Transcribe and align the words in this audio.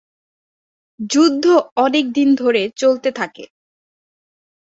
যুদ্ধ 1.09 1.45
অনেক 1.77 2.05
দিন 2.11 2.29
ধরে 2.35 2.61
চলতে 2.75 3.09
থাকে। 3.11 3.43